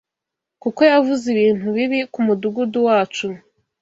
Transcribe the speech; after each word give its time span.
kuko 0.61 0.79
yavuze 0.91 1.25
ibintu 1.33 1.65
bibi 1.75 1.99
ku 2.11 2.19
mudugudu 2.25 2.79
wacu 2.87 3.27